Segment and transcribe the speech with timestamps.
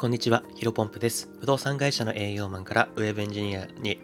[0.00, 1.28] こんにちは、ヒロポンプです。
[1.40, 4.00] 不動産会社の営業マンからウェブエンジニアに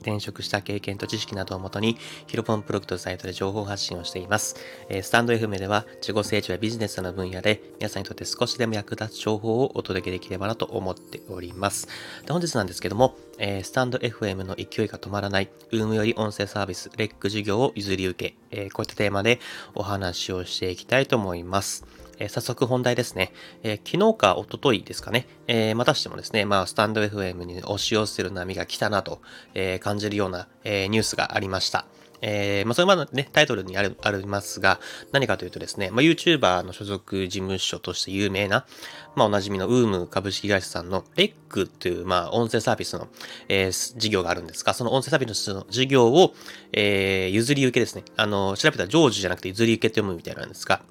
[0.00, 4.56] 転職した経験と知識などをもとに、ヒロポンプログとサイトで情報発信をしています。
[4.88, 11.86] えスタンド FM では、自己成長やビジネスの分野で、皆さんにとって少しでも役立つ情報をお届けできればなと思っております。
[12.26, 19.38] で本日なんですけども、えスタンド FM の勢いが止まらない、ウームより音声サービス、レック事業を譲り受け、えこういったテーマで
[19.76, 21.84] お話をしていきたいと思います。
[22.20, 23.32] えー早速本題ですね。
[23.64, 25.26] えー昨日か一昨日ですかね。
[25.48, 29.20] えーまたしてもですね、まあ、スタンド FM に押し寄せる波が来たなと、
[29.54, 31.86] え感じるような、えニュースがありました。
[32.22, 34.78] えーまあ、それまでね、タイトルにあるありますが、
[35.12, 38.66] 何かというとですね、まあ、YouTuber の所属事務所として有名な、
[39.16, 43.08] まあ、おなじみの UM 株式会社さんの REC という、まあ、音声サービスの、
[43.48, 46.34] えー事業があるんですが、その音声サービスの事業を、
[46.72, 48.04] えー譲り受けですね。
[48.16, 50.82] あの、調べたら成就じゃなくて譲り受けって読むみたいなんですが、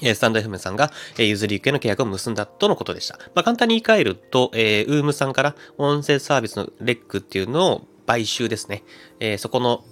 [0.00, 3.18] えスタンド FM さんが、えー譲り受けの契約を結んだとのことでした。
[3.34, 8.82] まあ、簡単に言い換えると、えー、ウームさんから音声サービスのレックっていうのを買収ですね。
[9.20, 9.84] えーそこの、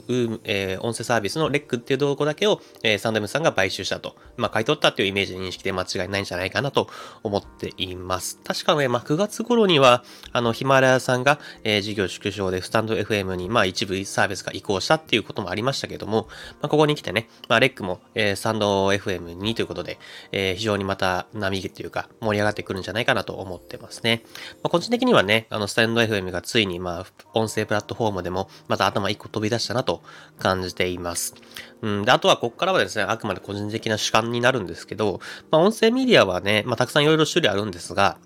[0.44, 4.16] えー音声サービスのレックっていうとこだけを、えースタンド FM さんが買収したと。
[4.36, 6.88] まあ、買い取ったっていうイメージ認識で間違いないんじゃないかなと
[7.22, 8.38] 思っています。
[8.44, 16.28] 確かね、まあ、9月頃には、あの、ヒマラヤさんが、えー事業縮小でスタンド FM に、まあ、一部サービスが移行したっていうこともありましたけども、
[16.60, 19.98] まあ、ここに来てね、まあ、レックも、えースタンド FM にということで、
[20.32, 24.22] えー非常にまた波っていうか盛り上がってくるんじゃないかなと思ってますね。
[24.62, 30.02] まあ、個人的にはね、あの、スタンド FM がついに、まあ、音声プラットフォームでも、また頭一個飛び出したなと
[30.38, 31.34] 感じています。
[31.82, 35.20] うん、で、あとはここからはですね、あくまで個人的な主観になるんですけど、
[35.50, 38.16] まあ、音声メディアはね、まあ、たくさんいろいろ種類あるんですが、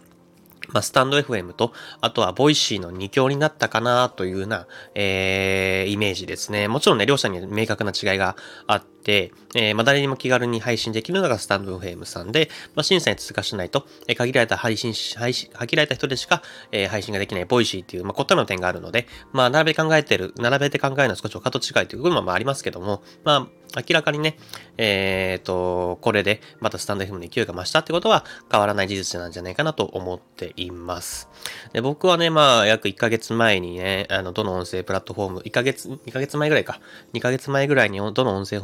[0.69, 6.69] まあ、スタンド FM と、あとはボイシーの2強になったかなというような、えー、イメージですね。
[6.69, 24.37] もちろんね、両者に明確な違いがあって、えー、まあ、誰にも気軽に配信できるのがスタンド FM さんで、まあ、審査に通過しないと、えー限られた配信し、配信、限られた人でしか、えー配信ができないボイシーっていう、まあ、異なる点があるので、まあ、並べ考えてる、並べて考えるのは少しお門違いという部分もありますけども、まあ、明らかにね、
[24.79, 31.29] えっ、と、これでまたスタンド FM の勢いが増したってことは変わらない事実なんじゃないかなと思っています。
[31.73, 36.81] で僕はね、まあ、約1ヶ月前にね、あの、どの音声プラットフォーム、1ヶ月、2ヶ月前ぐらいか、
[37.13, 38.61] 2ヶ月前ぐらいにどの音声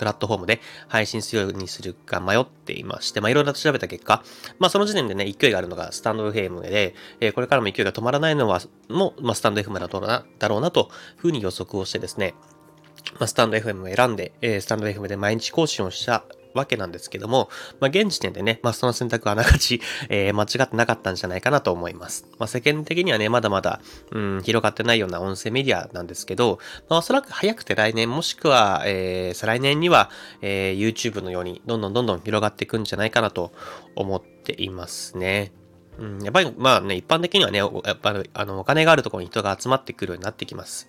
[0.00, 4.24] プラットフォームで配信するようにするか迷っていまして、まあ、いろいろと調べた結果、
[4.58, 12.34] まあ、その時点でね、勢いがあるのがスタンド FM で、えーこれからも勢いが止まらないのは、もう、まあ、スタンド FM だろうな、だろうなと、ふうに予測をしてですね、
[13.18, 16.24] まあ、スタンド FM を選んで、えースタンド FM で毎日更新をした
[16.54, 17.48] わけなんですけども、
[17.80, 22.26] まあ、現時点でね、まあ、その選択はあながち、えー間違ってなかったんじゃないかなと思います。
[22.38, 23.80] まあ、世間的にはね、まだまだ、
[24.10, 30.10] うん、広がってないような音声メディアなんですけど、まあ、おそらく早くて来年、もしくは、えー再来年には、
[30.42, 33.52] えー YouTube のように、どんどんどんどん広がっていくんじゃないかなと
[33.96, 35.52] 思っていますね。
[35.98, 40.88] うん、やっぱり、まあね、一般的にはね、やっぱり、あの、お金があるところに人が集まってくるようになってきます。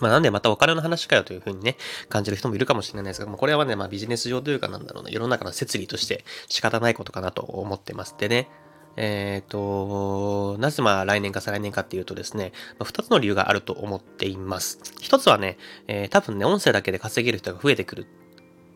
[0.00, 1.76] まあなんでまたお金の話かよというふうにね、
[2.08, 8.14] 感じる人もいるかもしれないですが、まあこれはね、まあビジネス上というかなんだろうな、世の中の摂理として仕方ないことかなと思ってます。
[8.18, 8.48] でね、
[8.96, 14.78] えっ、と、なぜまあ来年か再来年かっていうとですね、まあ、2つの理由があると思っています。
[15.00, 18.06] 1つはね、えー多分ね、音声だけで稼げる人が増えてくる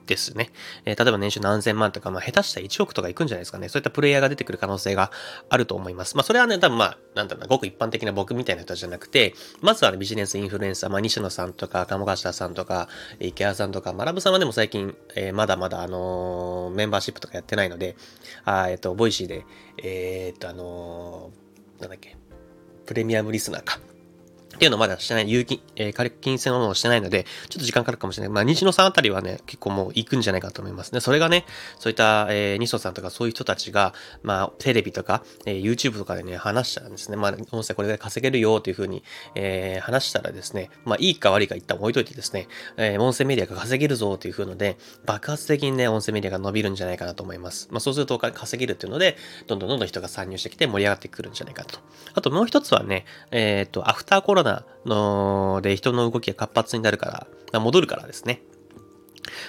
[0.07, 0.51] ですね。
[0.85, 3.69] えー例えば年収何千万とか、まあ、下手したら1億とかいくんじゃないですかね。
[3.69, 5.11] そういったプレイヤーが出てくる可能性が
[5.49, 6.17] あると思います。
[6.17, 12.89] まあ、それはね、多分まあ、なんだろうな、ごく一般的な僕みたいな人じゃなくて、まずは、ね、ビジネスインフルエンサー、まあ、西野さんとか、鴨頭さんとか、
[13.21, 17.97] イケハヤさんとか、マナブさんはでも最近、えーまだまだ、あのーメンバーシップとかやってないので、
[18.45, 19.45] あえっ、と、ボイシーで、
[19.83, 21.31] えっと、あの
[21.81, 22.17] なんだっけ、
[22.87, 23.79] プレミアムリスナーか。
[24.55, 28.33] っていうのをまだしてない、有金、えー、金銭のものしてないので、ちょっと時間かかるかもしれない。
[28.33, 31.01] まあ、西野さんあたりはね、結構もう行くんじゃないかと思いますね。
[31.01, 31.45] それがね、
[31.79, 39.03] そういった、えー、西野さんとかそういう人たちが、まあ、テレビとか、えー YouTube とかでね、話したらですね、まあ、音声これで稼げるよというふうに、
[39.35, 47.69] えー話したらですね、まあ、いいか悪いか一旦置いといてですね、えー音声メディアが稼げるぞというふうので、爆発的にね、音声メディアが伸びるんじゃないかなと思います。
[47.71, 51.79] まあ、そうすると稼げるっていうので、どんどんどんどん人が参入してきて盛り上がってくるんじゃないかと。
[52.15, 54.44] あともう一つはね、えっ、と、アフターコロナ
[54.85, 58.43] ので人の動きが活発になるから、戻るからですね。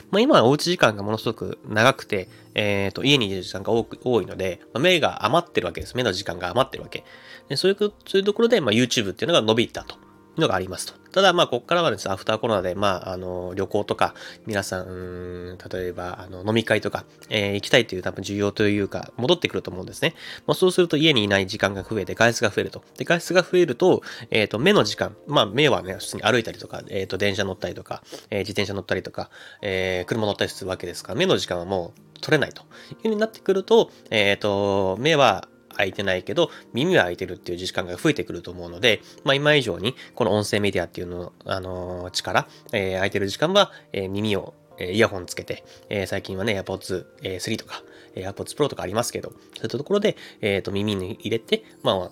[0.09, 5.97] まあ、今はおうち時間がものすごく長くて、えっ、と、家にいる時間が多く多いので、まあ目が余ってるわけです。
[5.97, 7.03] 目の時間が余ってるわけ。
[7.50, 9.97] でそういう、そういうところで、まあ、YouTube っていうのが伸びたと
[10.37, 11.05] のがありますと。
[11.15, 14.13] ただ、まあ、ここからはですね、アフターコロナで、まあ、あの、旅行とか、
[14.45, 20.13] 皆さん、ん例えば、あの、飲み会とか、えー行きたいという多分需要というか、戻ってくると思うんですね。
[20.45, 22.83] まあ、そうすると家にいない時間が増えて、外出が増えると。
[22.97, 29.29] で、外出が増えると、えっ、と、目の時間、まあ、目はね、普通に歩いたりとか、えっ、と、電車乗ったりとか、えー自転車乗ったりとか、
[29.61, 32.65] えー車乗ったりするわけですから、目の時間はもう取れないとい
[32.95, 35.47] うふうになってくると、えっ、と、目は、
[35.77, 47.83] 開いてないけど、耳は開いてるっていう時間が増えてくると思うので、まあ今以上に、この音声メディアっていうの、あのー、力、えー、空いてる時間は、えー、耳を、えー、イヤホンつけて、えー、最近はね、AirPods、えー、3とか、
[48.16, 52.12] AirPods Pro とかありますけど、そういったところで、えっ、と、耳に入れて、ま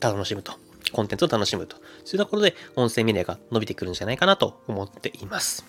[0.00, 0.52] 楽しむと。
[0.92, 1.76] コンテンツを楽しむと。
[2.04, 5.64] そういうところで、音声メディアが伸びてくるんじゃないかなと思っています。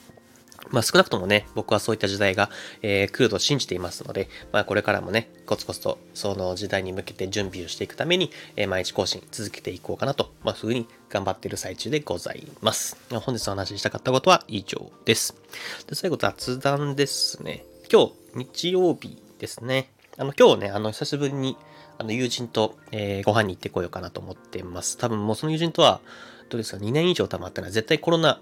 [0.71, 2.49] まあ少なくともね、僕はそういった時代が、
[2.81, 12.97] えー、来ると信じていますので、まあこれからもね、コツコツとその時代に向けて準備をしていくために、えー、毎日更新続けていこうかなと、まあそういうふうに頑張っている最中でございます。
[13.09, 15.35] 本日お話ししたかったことは以上です。
[15.87, 17.63] で最後雑談ですね。
[17.91, 19.89] 今日、日曜日ですね。
[20.17, 21.57] あの今日ね、あの久しぶりに
[21.97, 24.97] あの友人と、えー、ご飯に行ってこようかなと思ってます。
[24.97, 26.01] 多分もうその友人とは、
[26.49, 27.71] どうですか、2年以上溜まってない。
[27.71, 28.39] 絶対コロナ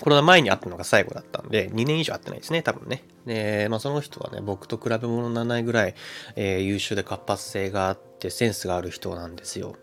[0.00, 3.04] コロナ前に会ったのが最後だったんで、2年以上会ってないですね、多分ね。
[3.26, 5.94] で、まあその人はね、僕と比べ物にならないぐらい、
[6.36, 9.76] えー、優秀で活発性があって、センスがある人なんですよ。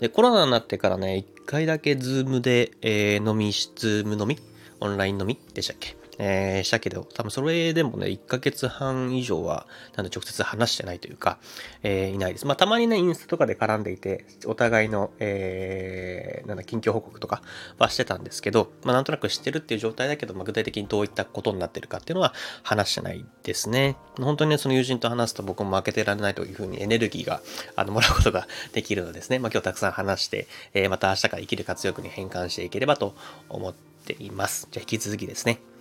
[0.00, 4.38] で、コロナになってからね、1回だけズームで、えー、飲み、ズーム飲み？
[4.80, 5.38] オンライン飲み？
[5.54, 5.96] でしたっけ？
[6.18, 9.66] えー、したけど、多分それでもね、1ヶ月半以上は、
[9.96, 11.38] なんで直接話してないというか、
[11.82, 12.46] えー、いないです。
[12.46, 17.42] まあ、たまにね、インスタとかで絡んでいて、お互いの、えー、なんだ、近況報告とか
[17.78, 23.96] はしてたんですけど、まあ、なんとなく知ってるっていう状態だけど、まあ、具体的にどういったことになってるかっていうのは話してないですね。
[24.18, 27.40] 本当にね、その友人と話すと僕も負けてられないというふうにエネルギーが、
[27.76, 29.38] あの、もらうことができるのですね。
[29.38, 33.14] まあ、今日たくさん話して、えー、また明日から生きる活力に変換していければと
[33.48, 33.74] 思っ
[34.06, 34.68] ています。
[34.70, 35.73] じゃあ、引き続きですね。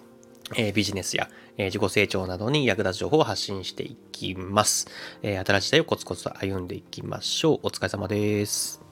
[0.56, 4.88] えビジネスや、え自己成長などに役立つ情報を発信していきます。
[5.22, 7.60] え新しい時代をコツコツと歩んでいきましょう。
[7.64, 8.83] お疲れ様です。